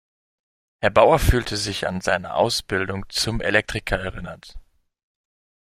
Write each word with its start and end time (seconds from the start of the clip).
Herr 0.79 0.89
Bauer 0.89 1.19
fühlte 1.19 1.57
sich 1.57 1.85
an 1.87 2.01
seine 2.01 2.33
Ausbildung 2.33 3.05
zum 3.09 3.39
Elektriker 3.39 3.99
erinnert. 3.99 4.57